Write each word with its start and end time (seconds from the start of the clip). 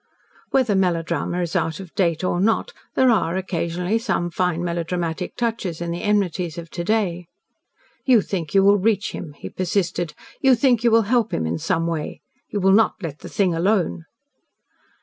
Whether 0.49 0.73
melodrama 0.73 1.41
is 1.43 1.55
out 1.55 1.79
of 1.79 1.93
date 1.93 2.23
or 2.23 2.41
not 2.41 2.73
there 2.95 3.11
are, 3.11 3.35
occasionally, 3.37 3.99
some 3.99 4.31
fine 4.31 4.63
melodramatic 4.63 5.35
touches 5.35 5.79
in 5.79 5.91
the 5.91 6.01
enmities 6.01 6.57
of 6.57 6.71
to 6.71 6.83
day. 6.83 7.27
"You 8.03 8.21
think 8.23 8.55
you 8.55 8.63
will 8.63 8.79
reach 8.79 9.11
him," 9.11 9.33
he 9.33 9.47
persisted. 9.51 10.15
"You 10.41 10.55
think 10.55 10.83
you 10.83 10.89
will 10.89 11.03
help 11.03 11.31
him 11.31 11.45
in 11.45 11.59
some 11.59 11.85
way. 11.85 12.21
You 12.49 12.59
will 12.59 12.71
not 12.73 12.95
let 13.03 13.19
the 13.19 13.29
thing 13.29 13.53
alone." 13.53 14.05